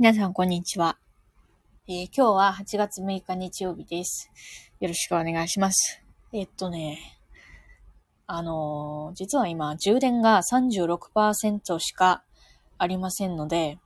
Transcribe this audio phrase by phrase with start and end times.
[0.00, 0.96] 皆さん、こんにちは、
[1.86, 4.30] えー今日は8月6日日曜日です。
[4.80, 6.02] よろしくお願いします。
[6.32, 7.20] えっとね、
[8.26, 12.22] あのー実は今、充電が36%しか
[12.78, 13.78] ありませんので、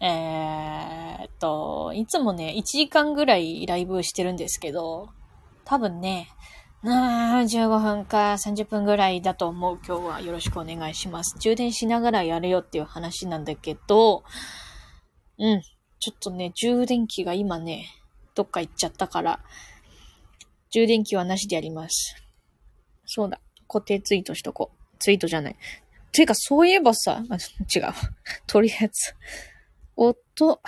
[0.00, 5.10] えーっと、いつもね、1時間ぐらいライブしてるんですけど、
[5.64, 6.26] 多分ね、
[6.82, 9.78] 15分か30分ぐらいだと思う。
[9.86, 11.36] 今日はよろしくお願いします。
[11.38, 14.24] 充電しながらやるよっていう話なんだけど、
[15.38, 15.62] うん。
[15.98, 17.86] ちょっとね、充電器が今ね、
[18.34, 19.40] どっか行っちゃったから、
[20.70, 22.16] 充電器はなしでやります。
[23.04, 23.40] そうだ。
[23.68, 24.96] 固定ツイートしとこう。
[24.98, 25.56] ツイートじゃない。
[26.12, 27.92] ていうか、そういえばさ、あ違う。
[28.46, 29.14] とりあえず、
[29.96, 30.60] 音、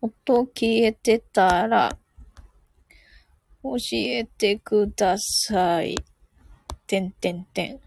[0.00, 1.98] 音消えてたら、
[3.62, 5.96] 教えてください。
[6.86, 7.80] てんてんてん。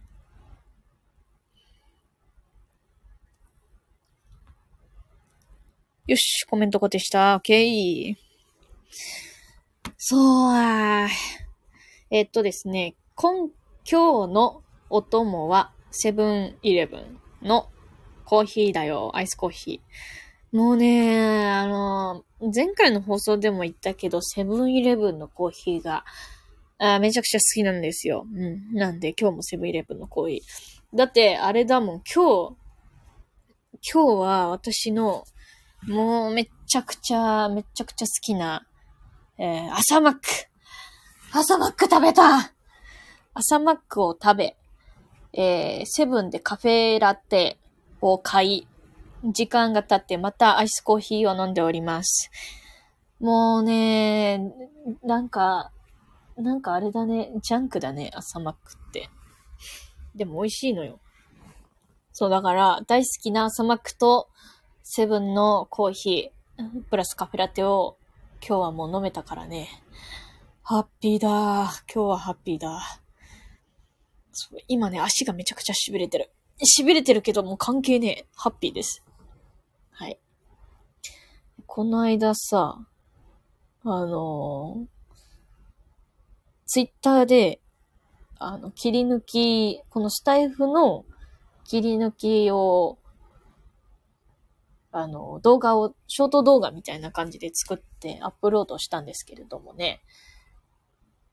[6.09, 7.35] よし、コメント固定した。
[7.35, 8.15] オッケー。
[9.95, 11.07] そうあ
[12.09, 13.51] えっとですね、今、
[13.87, 17.69] 今日のお供は、セブンイレブンの
[18.25, 19.11] コーヒーだよ。
[19.13, 20.57] アイスコーヒー。
[20.57, 26.05] もうね、あの、前回の放送でも言ったけど、セブンイレブンのコーヒーが、
[26.79, 28.25] あめちゃくちゃ好きなんですよ。
[28.33, 28.73] うん。
[28.73, 30.97] なんで、今日もセブンイレブンのコーヒー。
[30.97, 32.57] だって、あれだもん、今日、
[33.93, 35.23] 今日は私の、
[35.87, 38.65] もうめっちゃくちゃ、めっちゃくちゃ好きな、
[39.37, 40.21] えー、朝マック。
[41.31, 42.53] 朝マック食べた
[43.33, 44.57] 朝マックを食べ、
[45.33, 47.57] えー、セブンでカフェラテ
[48.01, 48.67] を買い、
[49.23, 52.29] 時間が経ってまたアイスコーヒーを飲んでおります。
[53.19, 54.41] もうね、
[55.03, 55.71] なんか、
[56.35, 59.09] なんかあれだね、ジャンクだね、朝マックって。
[60.15, 60.99] でも美味しいのよ。
[62.11, 64.27] そう、だから大好きな朝マックと
[64.91, 67.99] セブンのコーヒー、プラスカフェラテを
[68.41, 69.69] 今日はもう飲めたからね。
[70.63, 72.99] ハッピーだ今日はハッピーだ
[74.67, 76.31] 今ね、足がめちゃくちゃ痺れてる。
[76.79, 78.25] 痺れてるけどもう関係ねえ。
[78.35, 79.05] ハッピーです。
[79.91, 80.19] はい。
[81.67, 82.79] この間さ、
[83.83, 84.87] あの
[86.65, 87.61] ツイッターで、
[88.39, 91.05] あの、切り抜き、このスタイフの
[91.63, 92.97] 切り抜きを
[94.91, 100.01] あの、動画を、ショート動画みたいな感じで作ってアップロードしたんですけれどもね。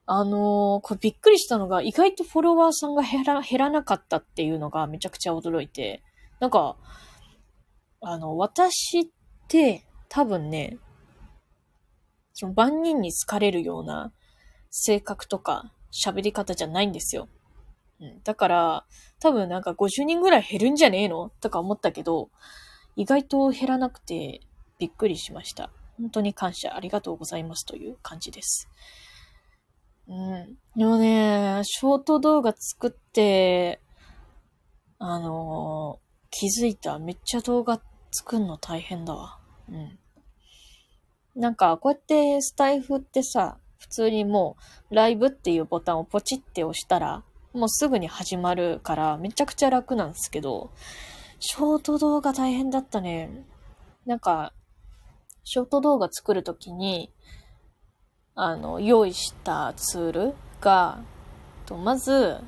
[0.08, 6.02] あのこれびっくりしたのが、意外とフォロワーさんが減ら、減らなかったっていうのがめちゃくちゃ驚いて。
[6.38, 6.76] なんか、
[8.00, 9.06] あの、私っ
[9.48, 10.78] て多分ね、
[12.34, 14.12] その万人に好かれるような
[14.70, 17.28] 性格とか喋り方じゃないんですよ。
[17.98, 18.86] うん、だから、
[19.18, 21.30] 多分なんか50人ぐらい減るんじゃねえの？
[21.40, 22.30] とか思ったけど、
[22.96, 24.40] 意外と減らなくて
[24.78, 25.70] びっくりしました。
[25.98, 28.68] 本当に感謝ありがとうございますという感じです。
[30.08, 30.58] うん。
[30.76, 33.80] でもね、ショート動画作って、
[34.98, 36.06] あのー
[36.38, 36.98] 気づいた。
[36.98, 37.80] めっちゃ動画
[38.10, 39.38] 作るの大変だわ。
[39.70, 39.98] うん。
[41.34, 44.56] なんか、こうやってスタイフってさ、普通にも
[44.90, 47.22] う、ライブっていうボタンをポチって押したら、
[47.54, 50.72] もうすぐに始まるから、めちゃくちゃ楽なんですけど、
[51.38, 53.44] ショート動画大変だったね。
[54.06, 54.52] なんか、
[55.44, 57.12] ショート動画作るときに、
[58.34, 61.00] あの、用意したツールが、
[61.66, 62.40] とまず、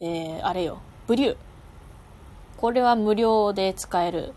[0.00, 1.36] えー、あれよ、ブリュー。
[2.56, 4.34] これは無料で使える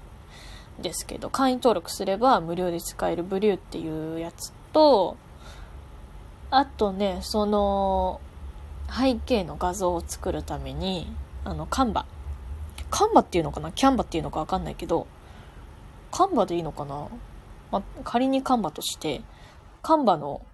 [0.80, 5.18] んですけど、会員登録すれば無料で使えるブリューっていうやつと、
[6.50, 8.22] あとね、その、
[8.90, 11.08] 背景の画像を作るために、
[11.44, 12.06] あの、カンバ。
[12.92, 13.72] カンバっていうのかな？
[13.72, 15.08] キャンバっていうのかわかんないけど、
[16.12, 17.08] カンバでいいのかな？
[17.72, 19.22] まあ、仮にカンバとして、
[19.82, 20.46] カンバの、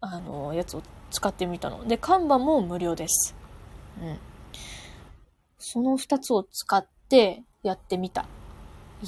[0.00, 1.86] あの、やつを使ってみたの。
[1.86, 3.34] で、カンバも無料です。
[4.00, 4.18] うん。
[5.58, 8.26] その二つを使ってやってみた。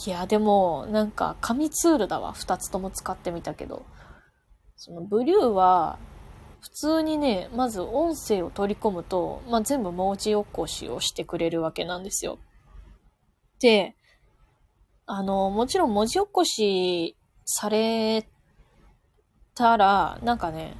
[0.06, 2.32] いや、でも、なんか、紙ツールだわ。
[2.32, 3.84] 二つとも使ってみたけど。
[4.76, 5.98] その、ブリューは、
[6.60, 12.38] 普通にね、まず音声を取り込むと、まあ、全部文字起こしをしてくれるわけなんですよ。
[13.60, 13.96] で、
[15.06, 18.28] あの、もちろん文字起こしされ
[19.54, 20.76] たら、なんかね、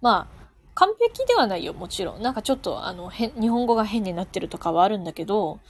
[0.00, 0.38] まあ、
[0.74, 2.22] 完璧ではないよ、もちろん。
[2.22, 5.60] なんかちょっと、あの、日本語が変になってるとかはあるんだけど、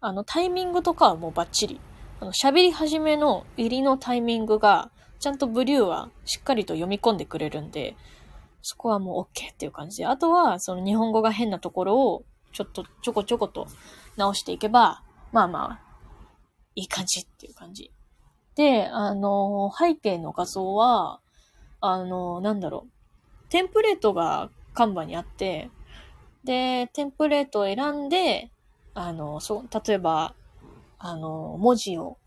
[0.00, 1.80] あの、タイミングとかはもうバッチリ。
[2.20, 7.96] あの、喋り始めの入りのタイミングが、ちゃんとブリューはしっかりと読み込んでくれるんで、
[8.68, 10.06] そこはもう OK っていう感じで。
[10.06, 13.68] あとは、その日本語が変なところを、ちょっとちょこちょこと
[14.16, 15.80] 直していけば、まあまあ、
[16.74, 17.92] いい感じっていう感じ。
[18.56, 21.20] で、あの、背景の画像は、
[21.80, 23.48] あの、なんだろう。
[23.50, 25.70] テンプレートがカンバにあって、
[26.42, 28.50] で、テンプレートを選んで、
[28.94, 30.34] あの、そう、例えば、
[30.98, 32.18] あの、文字を、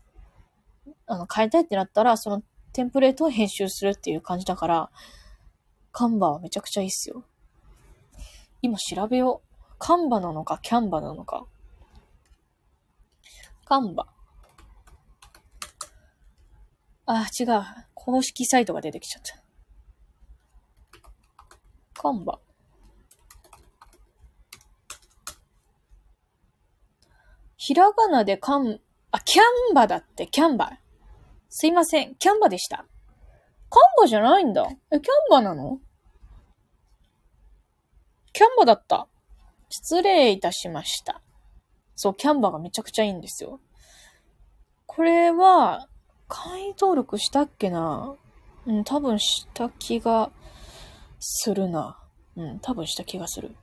[1.06, 2.42] あの、変えたいってなったら、その
[2.72, 4.90] テンプレートを編集するっていう感じだから、
[5.92, 7.24] カンバはめちゃくちゃいいっすよ。
[8.62, 9.74] 今調べよう。
[9.78, 11.46] カンバなのか、キャンバなのか。
[13.64, 14.06] カンバ。
[17.06, 17.62] あ、違う。
[17.94, 19.42] 公式サイトが出てきちゃった。
[21.94, 22.38] カンバ。
[27.56, 30.78] ひらがなでカン、あ、キャンバだって、キャンバ。
[31.48, 32.86] すいません、キャンバでした。
[33.70, 34.66] カンバじゃないんだ。
[34.92, 35.78] え、キャンバなの？
[38.32, 39.06] キャンバだった。
[39.68, 41.22] 失礼いたしました。
[41.94, 43.60] そう、キャンバがめちゃくちゃいいんですよ。
[44.86, 45.86] これは、
[46.28, 48.16] 会員登録したっけな？
[48.66, 50.30] うん、多分した気が
[51.18, 51.98] するな。
[52.36, 53.54] うん、多分した気がする。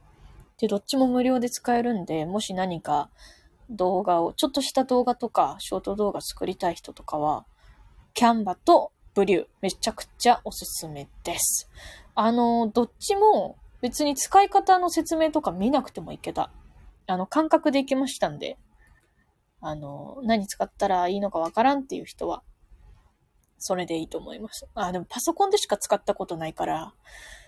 [0.60, 3.10] で、どっちも無料で使えるんで、もし何か
[3.69, 7.45] 動画を、ちょっとした動画とか、ショート動画作りたい人とかは、
[8.13, 11.68] キャンバとブリュー、めちゃくちゃおすすめです。
[12.14, 16.52] あの、どっちも別に使い方の説明とか見なくてもいけた。
[17.08, 18.60] あの、感覚でいけましたんで、
[19.60, 22.44] あの、何使ったらいいのかわからんっていう人は、
[23.58, 24.68] それでいいと思います。
[24.75, 26.94] あ、でもパソコンでしか使ったことないから、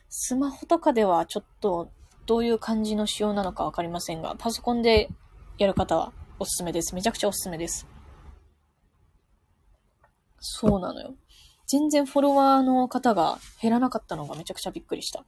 [0.10, 1.92] スマホとかではちょっと
[2.25, 5.12] どういう感じの仕様なのかわかりませんが、パソコンで
[5.60, 6.95] やる方はおすすめです。
[6.95, 7.86] めちゃくちゃおすすめです。
[10.39, 11.13] そうなのよ。
[11.69, 15.24] 全然フォロワーの方が減らなかったのがめちゃくちゃびっくりした。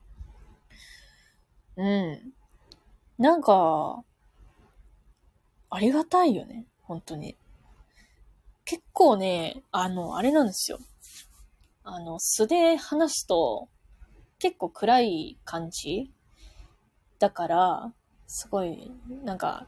[1.78, 2.34] うん。
[3.20, 4.04] なんか、
[5.70, 6.66] ありがたいよね。
[6.82, 7.38] 本当に。
[8.66, 10.80] 結構ね、あの、あれなんですよ。
[11.84, 13.70] あの、素で話すと、
[14.40, 16.12] 結構暗い感じ
[17.20, 17.94] だから、
[18.26, 18.92] すごい、
[19.24, 19.68] なんか、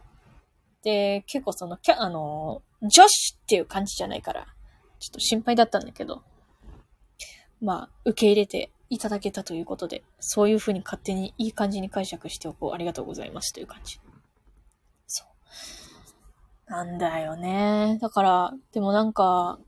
[0.82, 4.48] で、結構その、キャ、あの、女子っていう感じじゃないから、
[4.98, 6.24] ちょっと心配だったんだけど、
[7.64, 12.74] まあ、受け入れていただけたということで、そういう風に勝手にいい感じに解釈しておこう。
[12.74, 14.02] ありがとうございますという感じ。
[15.08, 15.24] そ
[16.68, 16.72] う。
[16.72, 17.98] なんだよね。
[18.02, 19.60] だから、でもなんか、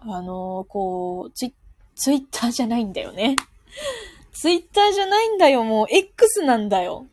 [0.00, 1.54] あのー、こう、ツイ、
[1.94, 3.36] ツイッターじゃないんだよね。
[4.34, 5.62] ツイッターじゃないんだよ。
[5.62, 7.06] もう X なんだよ。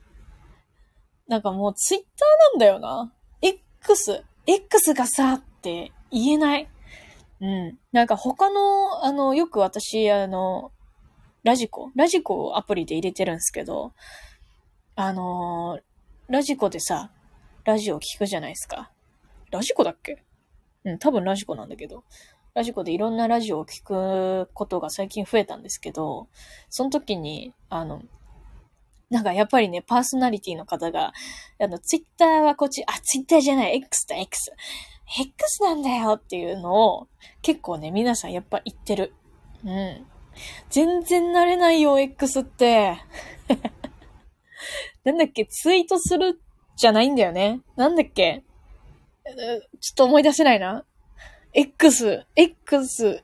[1.28, 3.14] なんかもうツイッターなんだよな。
[3.42, 6.68] X、X がさ、って言えない。
[7.44, 7.78] うん。
[7.92, 10.72] なんか他の、あの、よく私、あの、
[11.44, 13.92] ラジコラジコをアプリで入れてるんですけど、
[14.96, 15.78] あの
[16.30, 17.12] ラジコでさ、
[17.66, 18.92] ラジオ聞くじゃないですか。
[19.52, 20.24] ラジコだっけ？
[20.86, 22.06] うん、多分ラジコなんだけど。
[22.54, 26.28] ラジコでいろんなラジオを聞くことが最近増えたんですけど、
[26.70, 28.04] その時に、あの、
[29.10, 31.12] なんかやっぱりね、パーソナリティの方が、
[31.60, 34.52] あの、ツイッターはこっち、あ、ツイッターじゃない、X だ、X。
[35.08, 37.08] X なんだよっていうのを、
[37.42, 39.14] 結構ね、皆さんやっぱ言ってる。
[39.66, 40.06] うん。
[40.70, 42.98] 全然慣れないよ、X って。
[45.04, 46.42] なんだっけ、ツイートする
[46.76, 47.62] じゃないんだよね。
[47.76, 48.44] なんだっけ？
[49.80, 50.86] ちょっと思い出せないな。
[51.54, 53.24] X、X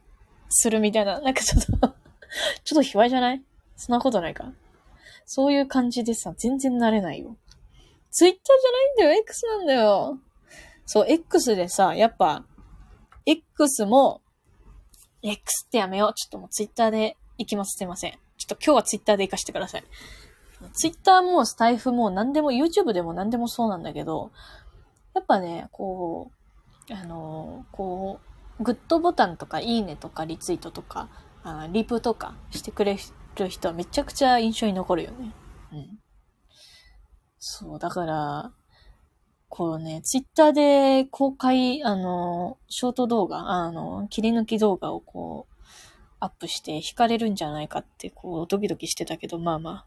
[0.49, 1.19] するみたいな。
[1.21, 1.87] なんかちょっと
[2.63, 3.41] ちょっと卑猥じゃない？
[3.75, 4.51] そんなことないか。
[5.25, 7.35] そういう感じでさ、全然慣れないよ。
[8.11, 10.19] ツイッターじゃないんだよ、X なんだよ。
[10.91, 12.43] そう、X でさ、やっぱ、
[13.27, 14.21] X も、
[15.21, 16.13] X ってやめよう。
[16.15, 17.77] ちょっともうツイッターで行きます。
[17.77, 18.13] すいません。
[18.13, 19.83] ちょっと今日はツイッターで行かしてください。
[20.73, 24.31] ツイッターもスタイフも何でも YouTube でも何でもそうなんだけど、
[25.13, 26.31] やっぱね、こ
[26.89, 28.19] う、あの、こ
[28.59, 31.07] う、グッドボタンとかいいねとかリツイートとか、
[31.43, 32.97] あリプとかしてくれ
[33.35, 35.33] る人はめちゃくちゃ印象に残るよね。
[35.71, 35.99] うん。
[37.37, 38.51] そう、だから、
[39.49, 45.55] こうね、ツイッターで公開、あの、ショート動画、あの、切り抜き動画をこう、
[46.19, 49.85] アップして惹かれるんじゃないかって、こう、ドキドキしてたけど、まあまあ、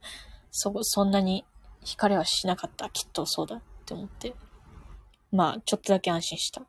[0.50, 1.44] そ、そんなに
[1.84, 2.90] 惹かれはしなかった。
[2.90, 4.34] きっとそうだって思って。
[5.30, 6.62] まあ、ちょっとだけ安心した。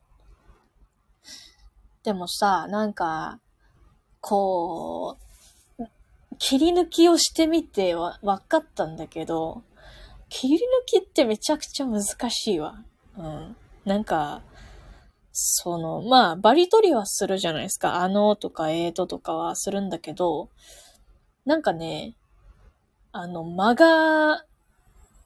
[2.04, 3.40] でもさ、なんか、
[4.20, 5.18] こ
[5.78, 5.84] う、
[6.38, 9.62] 切り抜きをしてみてわ、わかったんだけど、
[10.36, 12.82] 切り抜きってめちゃくちゃ難しいわ。
[13.16, 13.56] うん。
[13.84, 14.42] なんか、
[15.30, 18.02] その、まあ、バリ取りはするじゃないですか。
[18.02, 20.50] あのとかえーととかはするんだけど、
[21.44, 22.16] なんかね、
[23.12, 24.44] あの、間が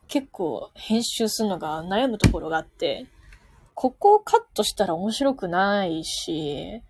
[0.09, 3.07] 結構編集するのが悩むところがあって、
[3.73, 6.83] ここをカットしたら面白くないし、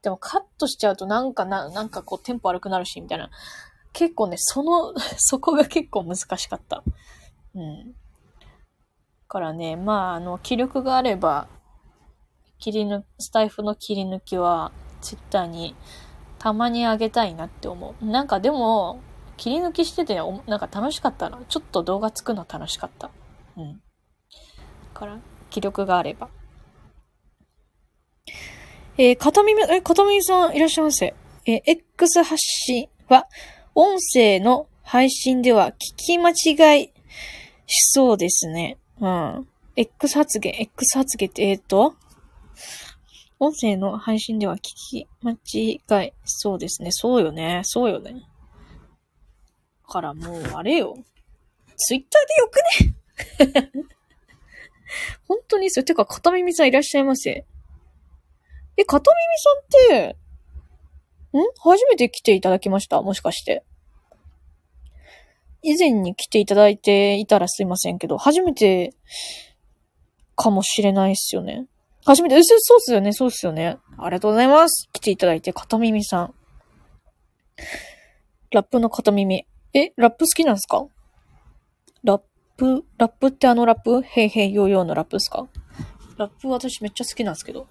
[0.00, 3.28] でもカットしちゃうとなんかな、なんかこうテンポ悪くなるし、みたいな。
[3.92, 6.82] 結構ね、その、そこが結構難しかった。
[7.54, 7.94] うん。
[9.28, 11.48] からね、まあ、あの、気力があれば、
[12.58, 15.74] 切り抜、スタイフの切り抜きは、ツイッターに
[16.38, 18.04] たまにあげたいなって思う。
[18.04, 19.00] なんかでも、
[19.36, 20.16] 切り抜きしてて、
[20.46, 21.40] なんか楽しかったな。
[21.48, 23.10] ちょっと動画作るの楽しかった。
[23.56, 23.80] うん。
[24.92, 25.18] から、
[25.50, 26.28] 気力があれば。
[28.98, 31.14] えー、片耳、え、片耳さんいらっしゃいませ。
[31.46, 33.26] えー、X 発信は、
[33.74, 36.91] 音声の配信では聞き間違い
[37.66, 38.78] しそうですね。
[39.00, 39.48] うん。
[39.76, 41.94] X 発言、X 発言って、えっ、ー、と、
[43.38, 46.90] 音声の配信では聞き間違いそうですね。
[46.92, 47.62] そうよね。
[47.64, 48.22] そうよね。
[49.88, 50.96] からもう、あれよ。
[51.76, 53.84] ツイッターでよくね？
[55.26, 55.84] 本当にそれ。
[55.84, 57.44] てか、片耳さんいらっしゃいませ。
[58.76, 59.10] え、片
[59.90, 60.12] 耳さんっ
[61.32, 61.40] て、ん？
[61.58, 63.00] 初めて来ていただきました？
[63.02, 63.64] もしかして。
[65.62, 68.94] 以前に来ていただいていたらすいませんけど、初めて
[70.36, 71.66] かもしれないっすよね。
[72.04, 73.78] 初めて、そうっすよね、そうっすよね。
[73.96, 74.88] ありがとうございます。
[74.92, 76.34] 来ていただいて、片耳さん。
[78.50, 79.46] ラップの片耳。
[79.72, 80.84] え、ラップ好きなんすか？
[82.02, 82.22] ラッ
[82.56, 84.02] プ、ラップってあのラップ？
[84.02, 85.46] へいへいよーよーのラップですか？
[86.18, 87.68] ラップ私めっちゃ好きなんですけど。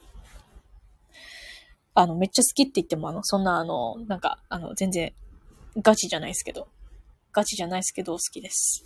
[1.93, 5.13] あの、めっちゃ好きって言っても、あの、そんな、あの、なんか、あの、全然、
[5.81, 6.69] ガチじゃないですけど。
[7.33, 8.85] ガチじゃないですけど、好きです。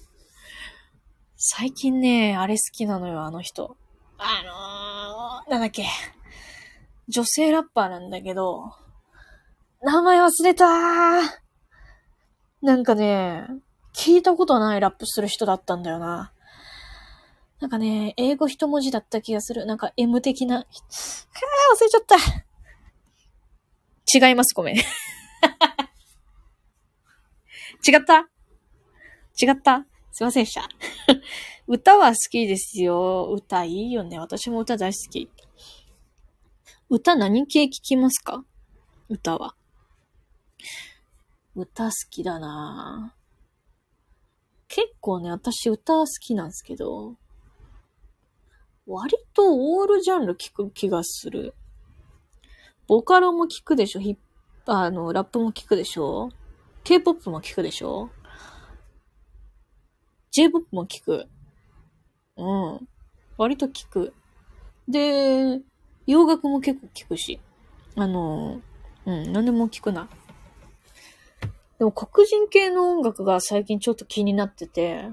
[1.37, 3.75] 最近ね、あれ好きなのよ、あの人。
[4.17, 5.85] あのー、なんだっけ。
[7.07, 8.71] 女性ラッパーなんだけど、
[9.81, 10.69] 名前忘れたー。
[12.61, 13.45] なんかね、
[13.93, 16.31] 聞いたことないラップする人だったんだよな。
[17.59, 19.65] なんかね、英語一文字だった気がする。
[19.65, 20.57] なんか M 的な。
[20.57, 22.15] はぁ、忘れちゃった。
[24.27, 24.75] 違います、ごめん。
[27.87, 28.27] 違った？
[29.41, 29.85] 違った？
[30.11, 30.69] すいませんでした。
[31.67, 33.29] 歌は好きですよ。
[33.33, 34.19] 歌いいよね。
[34.19, 35.29] 私も歌大好き。
[36.89, 38.45] 歌何系聞きますか？
[39.09, 39.55] 歌は。
[41.55, 43.15] 歌好きだな
[44.67, 47.15] 結構ね、私歌好きなんですけど、
[48.87, 51.53] 割とオールジャンル聞く気がする。
[52.87, 53.99] ボカロも聞くでしょ？
[53.99, 54.17] ヒッ
[54.67, 56.29] あの、ラップも聞くでしょ
[56.83, 58.09] ?K-POP も聞くでしょ？
[60.35, 61.29] ?J-POP も聞く。
[62.35, 62.87] うん。
[63.37, 64.13] 割と聞く。
[64.85, 65.61] で、
[66.05, 67.39] 洋楽も結構聞くし。
[67.95, 68.59] あの、
[69.05, 70.09] うん、何でも聞くな。
[71.79, 75.09] でも黒人系の音楽が最近ちょっと気になってて、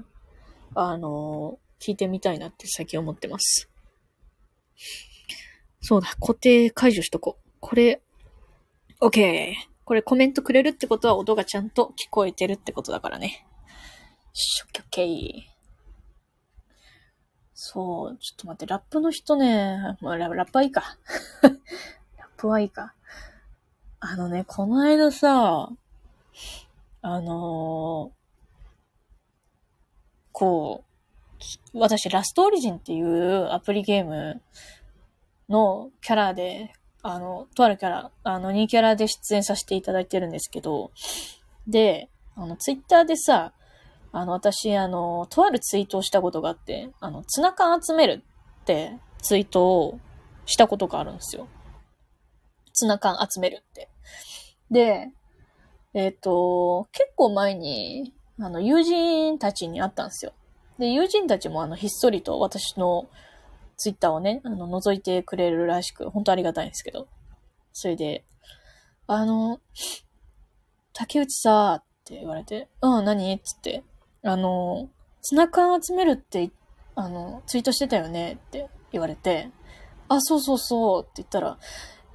[0.75, 3.69] あの、聞いてみたいなって最近思ってます。
[5.79, 7.49] そうだ、固定解除しとこう。
[7.61, 8.01] これ、
[8.99, 9.53] OK。
[9.85, 13.45] これコメントくれるってことは音がちゃんと聞こえてるってことだからね。
[14.33, 15.43] しょ、OK。
[17.53, 20.97] そう、ちょっと待って、ラップの人ね、まあ、ララップはいいか。
[21.43, 22.93] ラップはいいか。
[23.99, 25.69] あのね、この間さ、
[27.01, 28.11] あのー、
[30.31, 30.83] こ
[31.73, 34.41] う、私、ラストオリジンっていうアプリゲーム
[35.47, 36.73] のキャラで
[37.05, 40.91] あの、とあるキャラ、あの、2キャラで出演させていただいてるんですけど、
[41.67, 43.51] で、あの、ツイッターでさ、
[44.13, 48.23] あの、私、あの、とあるツイートをしたことがあって、あの、ツナ缶集める
[48.61, 49.99] ってツイートを
[50.45, 51.47] したことがあるんですよ。
[52.73, 53.89] ツナ缶集めるって。
[54.69, 55.09] で、
[55.95, 60.33] えっ、ー、と、結構前に、あの、友人たちに会ったんですよ。
[60.77, 63.07] で、友人たちもあの、ひっそりと私の
[63.77, 67.07] ツイッターをね、あの、覗いてくれるらしく、本当ありがたいんですけど。
[67.71, 68.23] それで、
[69.07, 69.59] あの、
[70.93, 73.39] 竹内さ、って言われて、うん、何？
[73.39, 73.83] つって、
[74.23, 74.89] あの、
[75.21, 76.51] ツナ缶集めるって、
[76.95, 79.49] あの、ツイートしてたよねって言われて、
[80.09, 81.57] あ、そうそうそうって言ったら、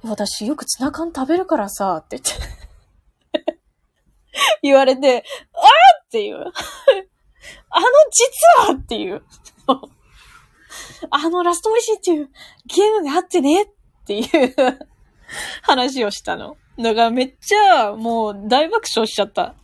[0.03, 3.59] 私よくツナ缶食べるからさ、って言って
[4.63, 5.23] 言われて、
[5.53, 6.51] あーっていうあの、
[8.65, 9.21] 実はっていう
[11.09, 12.29] あのラストオリジンっていう
[12.65, 13.67] ゲームがあってねっ
[14.05, 14.55] ていう
[15.61, 16.57] 話をしたの。
[16.77, 19.55] だからめっちゃもう大爆笑しちゃった。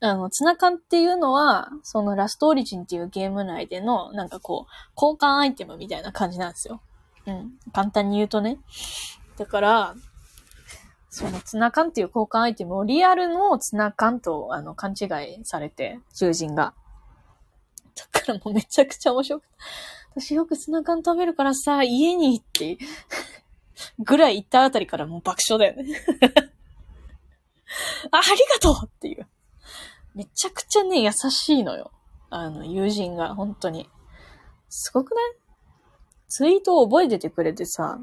[0.00, 6.82] あの、ツナ缶っていうのは、そのラストオリジンっていうゲーム内での、なんかこう、交換アイテムみたいな感じなんですよ。
[7.26, 7.52] うん。
[7.72, 8.58] 簡単に言うとね。
[9.38, 9.94] だから、
[11.08, 16.74] そのツナ缶っていう交換アイテムをリアルのツナ缶とあの勘違いされて、囚人が。
[17.94, 19.54] だからもうめちゃくちゃ面白くて
[20.16, 22.76] 私よくツナ缶食べるからさ、家にって、
[23.98, 25.98] ぐらい行ったあたりからもう爆笑だよね
[28.10, 29.26] あ、ありがとうっていう。
[30.16, 31.92] めちゃくちゃね、優しいのよ。
[32.30, 33.88] あの、友人が、本当に。
[34.70, 35.34] すごくない？
[36.28, 38.00] ツイートを覚えててくれてさ、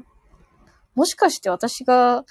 [0.94, 2.24] もしかして私が、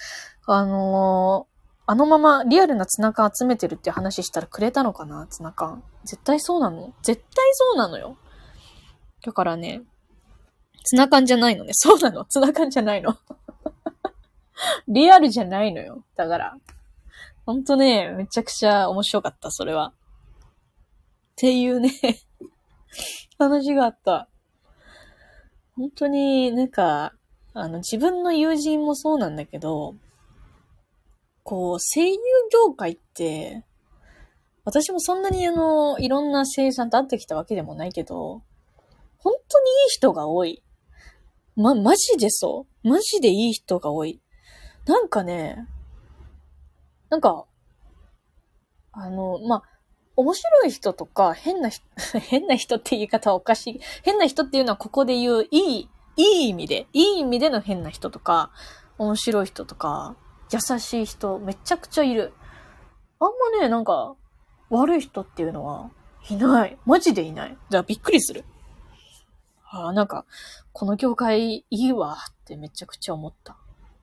[0.47, 1.53] あのー、
[1.85, 5.27] あのままリアルなツナ缶集めてるって話したらくれたのかな？
[5.27, 5.83] ツナ缶。
[6.05, 6.93] 絶対そうなの？
[7.03, 8.17] 絶対そうなのよ。
[9.21, 9.81] だからね、
[10.85, 11.71] ツナ缶じゃないのね。
[11.73, 13.17] そうなのツナ缶じゃないの。
[14.87, 16.05] リアルじゃないのよ。
[16.15, 16.57] だから。
[17.45, 19.87] ほんとね、めちゃくちゃ面白かった、それは。
[19.87, 19.93] っ
[21.35, 21.91] ていうね
[23.37, 24.29] 話があった。
[25.75, 27.13] 本当になんか、
[27.53, 29.95] あの、自分の友人もそうなんだけど、
[31.43, 32.17] こう、声優
[32.51, 33.65] 業界って、
[34.63, 38.43] 私もそんなにあの、いろんな声優さんと会ってきたわけでもないけど、
[39.17, 40.63] 本当にいい人が多い。
[41.55, 42.87] ま、マジでそう。
[42.87, 44.21] マジでいい人が多い。
[44.85, 45.67] なんかね、
[47.13, 47.45] なんか、
[48.91, 49.63] あの、まあ、
[50.15, 51.85] 面白い人とか、変な人、
[52.19, 53.81] 変な人って言い方はおかしい。
[54.01, 58.49] 変な人っていうのはここで言う、いい、いい意味で、いい意味での変な人とか、
[58.97, 60.15] 面白い人とか、
[60.51, 62.33] 優しい人、めちゃくちゃいる。
[63.19, 64.15] あんまね、なんか、
[64.71, 65.91] 悪い人っていうのは、
[66.31, 66.79] いない。
[66.83, 67.49] マジでいない。
[67.51, 68.43] だからびっくりする。
[69.65, 70.25] ああ、なんか、
[70.71, 73.55] この業界いいわってめちゃくちゃ思った。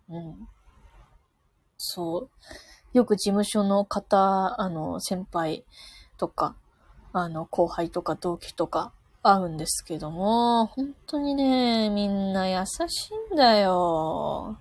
[0.09, 0.49] うん。
[1.83, 2.31] そう。
[2.93, 5.65] よく事務所の方、あの、先輩
[6.17, 6.57] とか、
[7.13, 8.93] あの、後輩とか同期とか
[9.23, 14.59] 会うんですけども、本当にね、みんな優しいんだよ。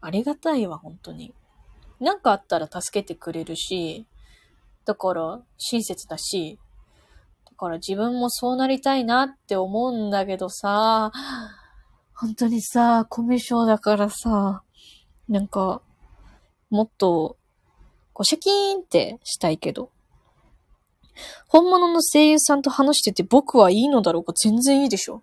[0.00, 1.32] ありがたいわ、本当に。
[2.00, 4.06] なんかあったら助けてくれるし、
[4.84, 6.58] だから親切だし、
[7.46, 11.12] だから自分もそうなりたいなって思うんだけどさ、
[12.14, 14.62] 本当にさ、コミュ障だからさ、
[15.28, 15.82] なんか、
[16.70, 17.36] もっと、
[18.14, 19.90] こうシャキーンってしたいけど、
[21.48, 25.22] 本物の声優さんと話してて僕はいいのだろうか全然いいでしょ。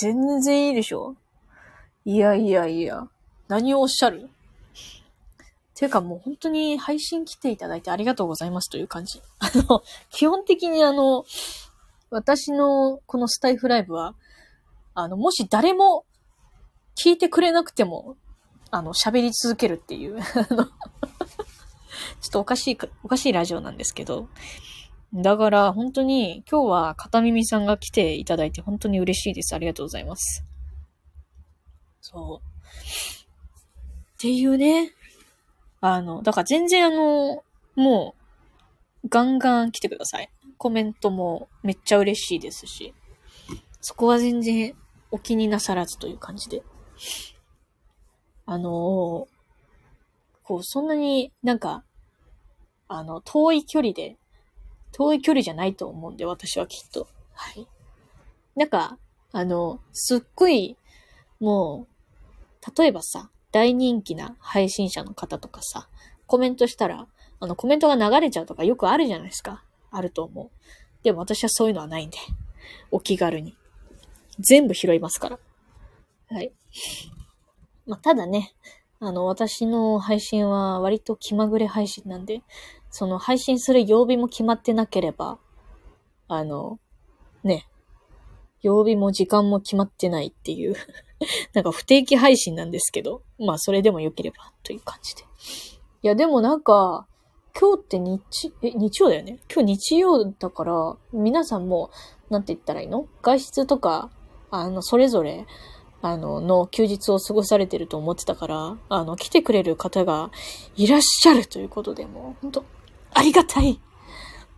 [0.00, 1.14] 全然いいでしょ。
[2.04, 3.06] いやいやいや。
[3.46, 4.28] 何をおっしゃる？
[5.74, 9.22] ていうかもう本当に配信来ていただいてありがとうございますという感じ。
[9.38, 11.24] あの、基本的にあの、
[12.10, 14.14] 私のこのスタイフライブは、
[14.94, 16.04] あの、もし誰も
[17.02, 18.16] 聞いてくれなくても、
[18.70, 20.66] あの、喋り続けるっていう、あの、
[22.20, 24.28] ちょっとおかしい、おかしいラジオなんですけど。
[25.14, 29.54] だから、本当に、今日は片耳さんが来ていただいて本当に嬉しいです。
[29.54, 30.44] ありがとうございます。
[32.00, 32.48] そう。
[34.14, 34.92] っていうね。
[35.80, 37.42] あの、だから全然あの、
[37.74, 38.14] も
[39.04, 40.28] う、ガンガン来てください。
[40.58, 42.92] コメントもめっちゃ嬉しいですし。
[43.80, 44.74] そこは全然
[45.10, 46.62] お気になさらずという感じで。
[48.44, 49.28] あの
[50.48, 51.84] こう、そんなになんか、
[52.88, 54.16] あの、遠い距離で、
[54.92, 57.06] 遠い距離じゃないと思うんで、私はきっと。
[57.34, 57.66] はい。
[58.56, 58.96] なんか、
[59.32, 60.78] あの、すっごい、
[61.38, 61.86] も
[62.66, 65.90] う、例えばさ、大人気な配信者の方とかさ、
[66.26, 67.06] コメントしたら、
[67.40, 69.62] あの、コメントが流れちゃうとかよくあるじゃないですか。
[69.90, 70.50] あると思う。
[71.02, 72.16] でも私はそういうのはないんで、
[72.90, 73.54] お気軽に。
[74.38, 75.38] 全部拾いますから。
[76.30, 76.52] はい。
[77.86, 78.54] まあ、ただね、
[79.00, 82.42] あの、私の配信は割と気まぐれ配信なんで、
[82.90, 85.38] その配信する曜日も決まってなければ、
[86.26, 86.80] あの、
[87.44, 87.68] ね、
[88.60, 90.74] 曜日も時間も決まってないっていう
[91.54, 95.22] なんか不定期配信なんですけど、まあそれでも良ければという感じで。
[96.02, 97.06] いやでもなんか、
[97.58, 99.40] 今日って日、え、日曜だよね？
[99.52, 101.90] 今日日曜だから、皆さんも、
[102.30, 103.06] なんて言ったらいいの？
[103.22, 104.10] 外出とか、
[104.50, 105.46] あの、それぞれ、
[106.00, 110.30] あの、の休日を過ごされてると思ってたから、あの、来てくれる方が
[110.76, 112.64] いらっしゃるということで、もう、本当
[113.14, 113.80] ありがたい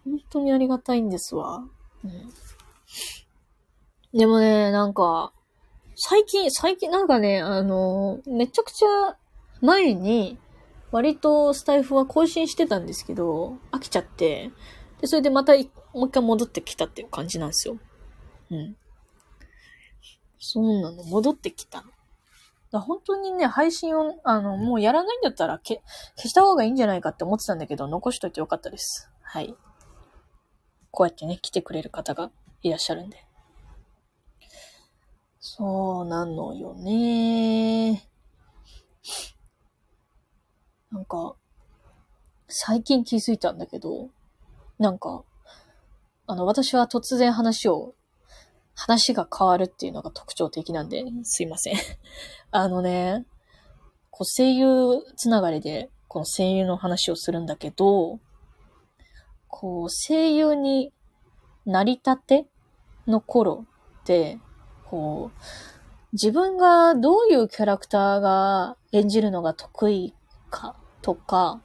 [0.04, 1.64] 本当にありがたいんですわ。
[2.04, 2.12] うん。
[4.18, 5.32] でもね、なんか、
[5.96, 9.16] 最近、最近なんかね、あの、めちゃくちゃ
[9.60, 10.38] 前に、
[10.90, 14.50] 割とスタイフは更新してたんですけど、飽きちゃって、
[15.00, 17.78] で、それでまたもう一回戻ってきたっていう感じなんですよ。
[18.50, 18.76] うん。
[20.40, 21.84] そうなの、戻ってきた。
[22.72, 25.80] だ本当にね、配信を、あの、もうやらないんだったら消、
[26.16, 29.10] 消した方がいいんじゃないかって思ってたんだけど、残しといてよかったです。
[29.22, 29.54] はい。
[30.90, 32.30] こうやってね、来てくれる方が
[32.62, 33.24] いらっしゃるんで。
[35.40, 38.08] そうなのよね。
[40.90, 41.36] なんか、
[42.48, 44.10] 最近気づいたんだけど、
[44.78, 45.24] なんか、
[46.26, 47.94] あの、私は突然話を、
[48.80, 51.74] 話が変わるっていうのが特徴的なんで、すいません。
[52.50, 53.26] あのね、
[54.10, 58.20] こう声優つながりで、この声優の話をするんだけど、
[59.48, 60.94] こう、声優に
[61.66, 62.46] なりたて
[63.06, 63.66] の頃
[64.00, 64.38] って、
[64.86, 65.38] こう、
[66.14, 70.14] 自分がどういうキャラクターが演じるのが得意
[70.48, 71.60] かとか、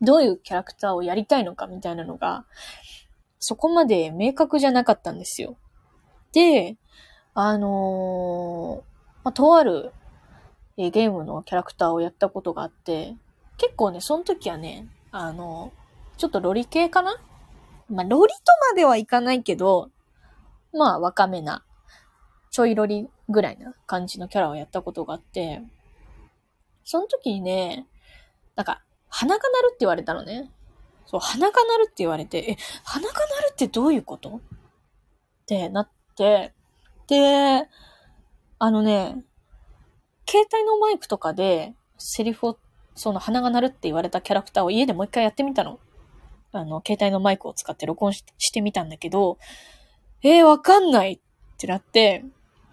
[0.00, 2.46] どういうキャラクターをやりたいのかみたいなのが、
[3.38, 5.56] そこまで明確じゃなかったんですよ。
[6.32, 6.76] で、
[7.34, 9.92] あのー、まあ、とある、
[10.76, 13.14] えー、ゲームのキャラクターをやったことがあって、
[13.56, 17.16] 結構ね、その時はね、あのー、ちょっとロリ系かな？
[17.88, 18.40] まあ、ロリと
[18.70, 19.90] まではいかないけど、
[20.72, 21.64] まあ、若めな、
[22.50, 25.62] ちょいロリぐらいな感じのキャラをやったことがあって、
[26.84, 27.86] その時にね、
[28.56, 30.50] なんか、鼻が鳴るって言われたのね。
[31.06, 34.36] そう、鼻が鳴るって言われて、え、鼻が鳴るってどういうこと？
[34.36, 34.40] っ
[35.46, 35.90] てなっ
[36.20, 36.52] て、
[37.08, 37.66] で、
[38.58, 39.16] あのね、
[40.28, 42.58] 携帯のマイクとかで、セリフを、
[42.94, 45.80] その鼻が鳴るって言われたキャラクターを家でもう一回やってみたの。
[46.52, 49.38] あの、携帯のマイクを使って録音してみたんだけど、
[50.22, 51.18] えー、わかんないっ
[51.56, 52.24] てなって、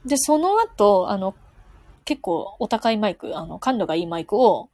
[0.06, 1.34] で、その後、あの、
[2.04, 4.70] 結構お高いマイク、あの、感度がいいマイクを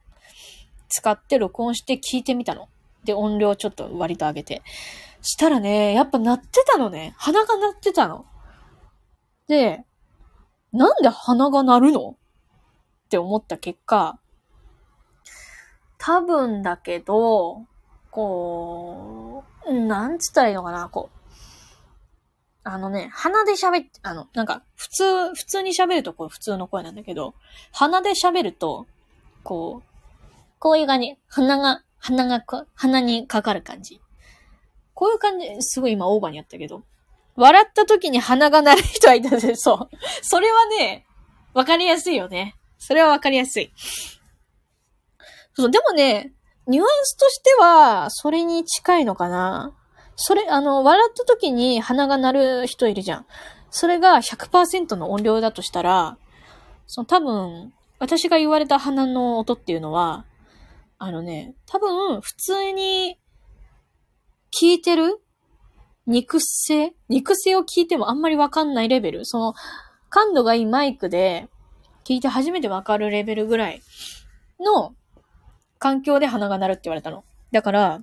[0.88, 2.68] 使って録音して聞いてみたの。
[3.04, 4.62] で、音量ちょっと割と上げて。
[5.22, 7.14] したらね、やっぱ鳴ってたのね。
[7.16, 8.26] 鼻が鳴ってたの。
[9.46, 9.84] で、
[10.72, 12.10] なんで鼻が鳴るの？
[12.10, 14.18] って思った結果、
[15.98, 17.66] 多分だけど、
[18.10, 21.18] こう、なんつったらいいのかな、こう。
[22.64, 27.34] あのね、鼻で喋って、あの、なんか、普通、普通に喋るとこう普通の声なんだけど、
[27.72, 28.86] 鼻で喋ると、
[29.42, 29.88] こう、
[30.58, 31.18] こういう感じ。
[31.26, 34.00] 鼻が、鼻が鼻にかかる感じ。
[34.94, 36.84] こういう感じ、すごい今オーバーにやったけど。
[37.36, 39.96] 笑った時に鼻が鳴る人はいたで、そう。
[40.22, 41.06] それはね、
[41.52, 42.56] わかりやすいよね。
[42.78, 43.72] それはわかりやすい。
[45.54, 46.32] そう、でもね、
[46.66, 49.74] ニュアンスとしては、それに近いのかな
[50.16, 53.26] それ、あの、笑った時に鼻が鳴る人いるじゃん。
[53.70, 56.16] それが100%の音量だとしたら、
[56.86, 60.24] その多分、私が言われた鼻の音っていうのは、
[60.98, 63.18] あのね、多分、普通に
[64.58, 65.20] 聞いてる
[66.06, 66.92] 肉声？
[67.08, 69.24] 肉声を聞いてもあんまりわかんないレベル？
[69.24, 69.54] その、
[70.10, 71.48] 感度がいいマイクで
[72.04, 73.82] 聞いて初めてわかるレベルぐらい
[74.60, 74.94] の
[75.78, 77.24] 環境で鼻が鳴るって言われたの。
[77.50, 78.02] だから、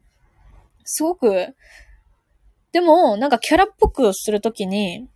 [0.83, 1.55] すごく、
[2.71, 5.07] でも、なんかキャラっぽくするときに、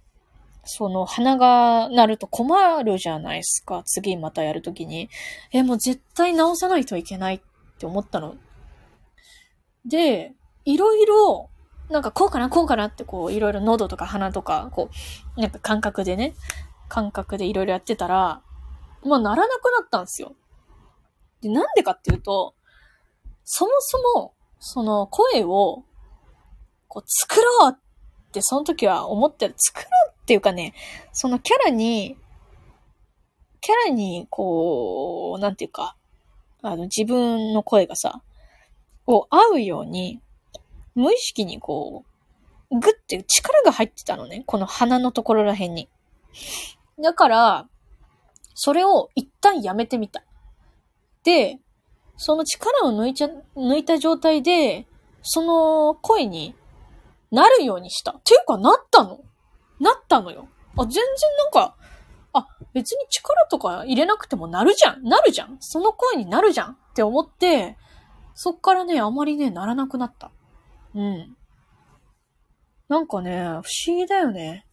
[0.63, 3.83] その鼻が鳴ると困るじゃないですか。
[3.85, 5.09] 次またやるときに。
[5.51, 7.41] え、もう絶対直さないといけないっ
[7.77, 8.35] て思ったの。
[9.85, 10.33] で、
[10.65, 11.49] いろいろ、
[11.89, 14.89] なんかこうかな、こうかなってこう、いろいろ喉とか鼻とか、こ
[15.37, 16.33] う、なんか感覚でね、
[16.89, 18.41] 感覚でいろいろやってたら、
[19.03, 20.35] まあ、ならなくなったんですよ。
[21.41, 22.55] で、なんでかっていうと、
[23.43, 25.83] そもそも、その声を、
[26.87, 29.53] こう、作ろうってその時は思ってる。
[29.57, 30.73] 作ろうっていうかね、
[31.13, 32.17] そのキャラに、
[33.61, 35.95] キャラに、こう、なんていうか、
[36.63, 38.23] あの、自分の声がさ、
[39.05, 40.19] を合うように、
[40.95, 42.05] 無意識にこ
[42.71, 44.43] う、ぐって力が入ってたのね。
[44.45, 45.89] この鼻のところら辺に。
[47.01, 47.67] だから、
[48.53, 50.23] それを一旦やめてみた。
[51.23, 51.59] で、
[52.17, 54.87] その力を抜いちゃ、抜いた状態で、
[55.21, 56.55] その声に
[57.31, 58.13] なるようにした。
[58.23, 59.19] ていうか、なったの
[59.79, 60.47] なったのよ。
[60.77, 61.03] あ、全然
[61.37, 61.75] なんか、
[62.31, 67.77] あ、別に力とか入れなくてもなるじゃんなるじゃんその声になるじゃんって思って、
[68.33, 70.31] そっからね、あまりね、ならなくなった。
[70.95, 71.37] うん。
[72.87, 73.63] なんかね、不思
[73.95, 74.65] 議だよね。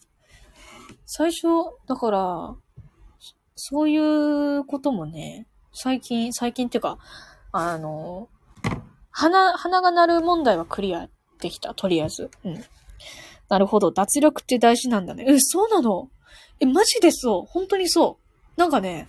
[1.04, 1.48] 最初、
[1.86, 2.54] だから、
[3.56, 6.98] そういうこともね、最近、最近っていうか、
[7.52, 8.28] あの、
[9.10, 11.08] 鼻、鼻が鳴る問題はクリア
[11.40, 12.30] できた、とりあえず。
[12.44, 12.64] うん。
[13.48, 13.90] なるほど。
[13.90, 15.26] 脱力って大事なんだね。
[15.28, 16.08] え、そうなの？
[16.60, 17.44] え、マジでそう？
[17.46, 18.18] 本当にそ
[18.56, 18.60] う？
[18.60, 19.06] なんかね、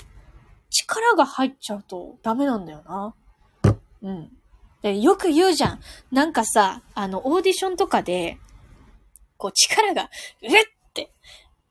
[0.70, 3.16] 力が入っちゃうとダメなんだよな。
[4.02, 4.32] うん。
[4.84, 5.80] で、よく言うじゃん。
[6.12, 8.38] なんかさ、あの、オーディションとかで、
[9.38, 10.08] こう力が、う
[10.42, 11.12] えって、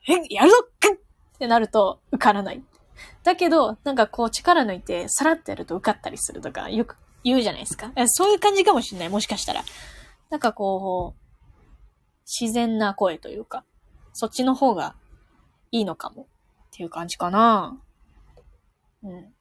[0.08, 2.62] え、やるぞくってなると受からない。
[3.22, 7.92] だけど、なんかこう力抜いて、さらってやると受かったりするとか、よく言うじゃないですか。
[8.06, 9.08] そういう感じかもしんない。
[9.10, 9.62] もしかしたら。
[10.30, 11.22] なんかこう、
[12.26, 13.64] 自然な声というか、
[14.14, 14.96] そっちの方が
[15.70, 16.26] いいのかもっ
[16.70, 17.78] ていう感じかな。
[19.02, 19.34] うん。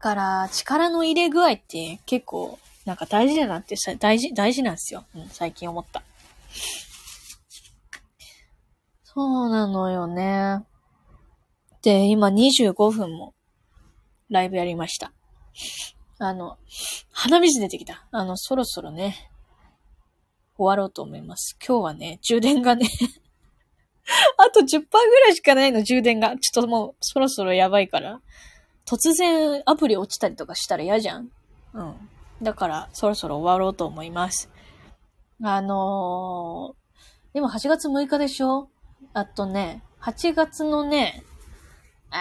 [0.00, 5.04] から、力の入れ具合って結構、なんか大事だなって、大事、大事なんですよ。
[5.14, 6.02] うん、最近思った。
[9.04, 10.64] そうなのよね。
[11.82, 13.34] で、今25分も
[14.30, 15.12] ライブやりました。
[16.18, 16.58] あの、
[17.12, 18.06] 鼻水出てきた。
[18.10, 19.30] あの、そろそろね、
[20.56, 21.56] 終わろうと思います。
[21.66, 22.88] 今日はね、充電がね
[24.38, 26.36] あと10%ぐらいしかないの、充電が。
[26.36, 28.20] ちょっともう、そろそろやばいから。
[28.86, 31.30] 突然アプリ落ちたりとかしたら嫌じゃん。
[31.74, 31.94] うん。
[32.42, 34.50] だから、そろそろ終わろうと思います。
[35.42, 38.68] あのー、でも8月6日でしょ？
[39.14, 41.22] あとね、8月のね、
[42.10, 42.18] あ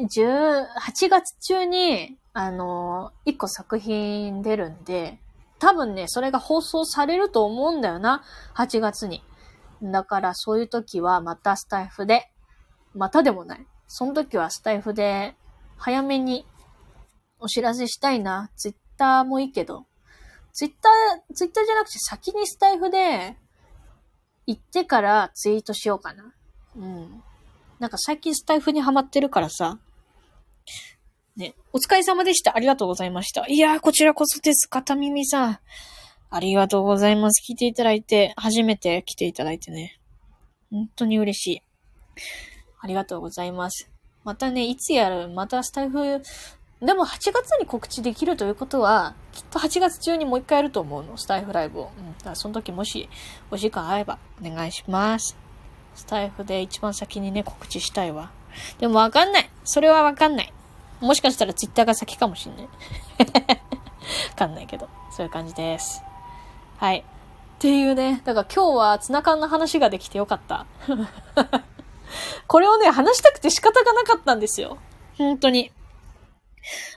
[0.00, 5.18] ー、8月中に、あのー、1個作品出るんで、
[5.58, 8.22] 多分ね、それが放送されると思うんだよな。
[8.56, 9.22] 8月に。
[9.82, 12.30] だからそういう時はまたスタイフで、
[12.94, 13.66] またでもない。
[13.94, 15.36] その時はスタイフで
[15.76, 16.46] 早めに
[17.38, 18.50] お知らせしたいな。
[18.56, 19.84] ツイッターもいいけど。
[20.54, 23.36] ツイッター、ツイッターじゃなくて先にスタイフで
[24.46, 26.32] 行ってからツイートしようかな。
[26.74, 27.22] うん。
[27.80, 29.78] なんか最近スタイフにハマってるからさ。
[31.36, 31.54] ね。
[31.74, 32.56] お疲れ様でした。
[32.56, 33.46] ありがとうございました。
[33.46, 34.70] いやー、こちらこそです。
[34.70, 35.58] 片耳さん。
[36.30, 37.42] ありがとうございます。
[37.42, 40.00] 来ていただいて、初めて来ていただいてね。
[40.70, 41.62] 本当に嬉しい。
[42.82, 43.88] ありがとうございます。
[44.24, 45.28] またね、いつやる？
[45.28, 46.20] またスタイフ、
[46.80, 51.16] でも8月に告知できるということは、きっと8月中にもう一回やると思うの。
[51.16, 51.92] スタイフライブを。
[51.96, 52.12] うん。
[52.18, 53.08] だからその時もし
[53.52, 55.36] お時間あればお願いします。
[55.94, 58.32] スタイフで一番先にね、告知したいわ。
[58.80, 59.50] でもわかんない。
[59.64, 60.52] それはわかんない。
[61.00, 62.64] もしかしたらツイッターが先かもしんない。
[62.66, 62.70] わ
[64.36, 64.88] かんないけど。
[65.12, 66.02] そういう感じです。
[66.78, 66.98] はい。
[66.98, 67.04] っ
[67.60, 68.22] ていうね。
[68.24, 70.66] だから今日はツナ缶の話ができてよかった。
[72.46, 74.78] これをね、話したくて仕方がなかったんですよ。
[75.18, 75.70] 本当に。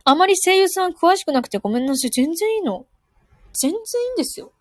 [0.04, 2.12] あまり声優さん詳しくなくてごめんなさい。
[2.12, 2.86] 全然いいの。
[3.54, 4.52] 全然いいんですよ。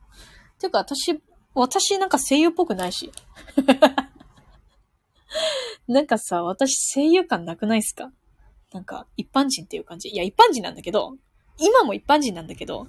[0.59, 1.21] てか私、
[1.55, 3.13] 私なんか声優っぽくないし。
[5.87, 8.11] なんかさ、私声優感なくないっすか？
[8.73, 10.09] なんか、一般人っていう感じ。
[10.09, 11.17] いや、一般人なんだけど、
[11.59, 12.87] 今も一般人なんだけど、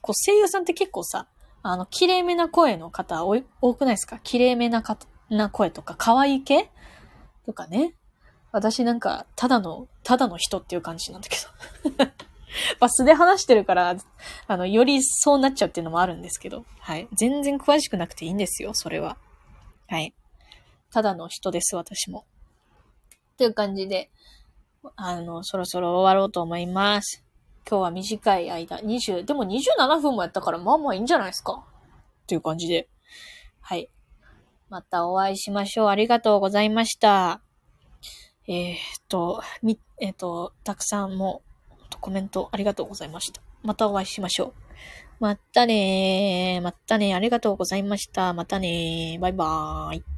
[0.00, 1.28] こう、声優さんって結構さ、
[1.62, 4.18] あの、綺麗めな声の方多くないですか？
[4.20, 4.98] 綺麗めなか
[5.30, 6.70] な声とか、可愛い系？
[7.46, 7.94] とかね。
[8.50, 11.36] 私なんか、ただの、ただの人っていう感じなんだけ
[11.94, 12.06] ど。
[12.80, 13.96] まあ、素で話してるから、
[14.46, 16.64] あの、よりそうなっちゃうっていうのもあるんですけど。
[16.80, 17.08] はい。
[17.12, 19.18] 全然詳しくなくていいんですよ、それは。
[19.88, 20.14] はい。
[20.90, 22.24] ただの人です、私も。
[23.34, 24.10] っていう感じで、
[24.96, 27.22] あの、そろそろ終わろうと思います。
[27.68, 31.64] 今日は短い間、20、でも27分もやったから、まあまあいいんじゃないですか。
[32.22, 32.88] っていう感じで。
[33.60, 33.90] はい。
[34.70, 35.88] またお会いしましょう。
[35.88, 37.40] ありがとうございました。
[38.46, 38.76] えー、っ
[39.08, 41.42] と、み、えー、っと、たくさんも
[42.00, 43.40] コメントありがとうございました。
[43.62, 44.52] またお会いしましょう。
[45.20, 46.62] またねー。
[46.62, 47.16] またねー。
[47.16, 48.32] ありがとうございました。
[48.34, 49.20] またねー。
[49.20, 50.17] バイバーイ。